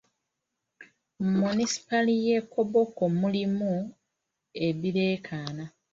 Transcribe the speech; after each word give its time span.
Mu 1.19 1.29
munisipaali 1.39 2.13
ye 2.25 2.37
Koboko 2.51 3.01
mulimu 3.19 3.71
ebireekaana. 4.67 5.63